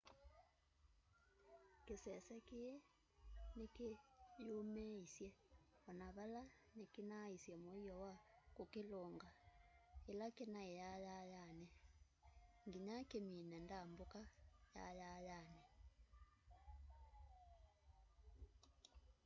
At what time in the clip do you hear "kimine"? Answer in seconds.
13.09-13.57